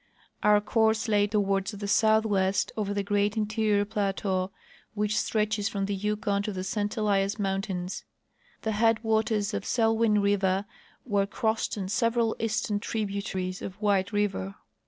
Our 0.41 0.59
course 0.61 1.07
lay 1.07 1.27
toward 1.27 1.67
the 1.67 1.85
soutliAvest, 1.85 2.71
over 2.75 2.91
the 2.91 3.03
great 3.03 3.37
interior 3.37 3.85
plateau 3.85 4.49
which 4.95 5.15
stretches 5.15 5.69
from 5.69 5.85
the 5.85 5.93
Yukon 5.93 6.41
to 6.41 6.51
the 6.51 6.63
St 6.63 6.97
Elias 6.97 7.37
mountains. 7.37 8.03
The 8.63 8.71
headwaters 8.71 9.53
of 9.53 9.63
Selwyn 9.63 10.19
river 10.19 10.65
Avere 11.07 11.29
crossed 11.29 11.77
and 11.77 11.91
several 11.91 12.35
eastern 12.39 12.79
tributaries 12.79 13.61
of 13.61 13.79
White 13.79 14.11
river. 14.11 14.55